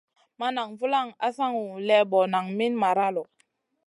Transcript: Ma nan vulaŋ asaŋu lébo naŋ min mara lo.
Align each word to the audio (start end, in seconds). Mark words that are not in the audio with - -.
Ma 0.39 0.47
nan 0.55 0.69
vulaŋ 0.79 1.07
asaŋu 1.27 1.63
lébo 1.87 2.19
naŋ 2.33 2.45
min 2.57 2.73
mara 2.81 3.07
lo. 3.15 3.23